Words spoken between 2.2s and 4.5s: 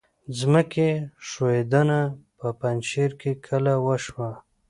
په پنجشیر کې کله وشوه؟